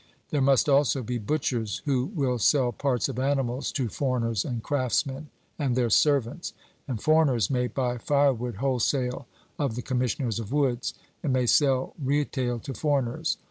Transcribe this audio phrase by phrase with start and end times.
[0.31, 5.29] There must also be butchers who will sell parts of animals to foreigners and craftsmen,
[5.59, 6.53] and their servants;
[6.87, 9.27] and foreigners may buy firewood wholesale
[9.59, 13.37] of the commissioners of woods, and may sell retail to foreigners.